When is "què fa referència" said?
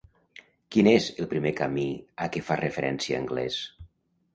2.37-3.23